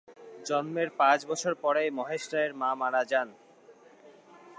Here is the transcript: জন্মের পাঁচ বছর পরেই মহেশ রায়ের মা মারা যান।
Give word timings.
জন্মের 0.47 0.89
পাঁচ 0.99 1.19
বছর 1.29 1.53
পরেই 1.63 1.89
মহেশ 1.97 2.23
রায়ের 2.33 2.53
মা 2.61 2.69
মারা 2.81 3.01
যান। 3.11 3.29